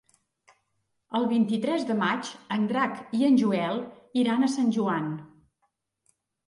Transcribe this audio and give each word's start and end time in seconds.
El 1.19 1.27
vint-i-tres 1.33 1.85
de 1.91 1.97
maig 2.01 2.31
en 2.57 2.65
Drac 2.73 2.99
i 3.19 3.23
en 3.31 3.39
Joel 3.45 3.87
iran 4.25 4.43
a 4.43 4.53
Sant 4.59 4.77
Joan. 4.81 5.11